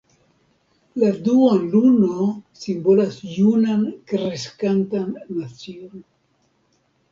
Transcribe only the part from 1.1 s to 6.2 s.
duonluno simbolas junan kreskantan nacion.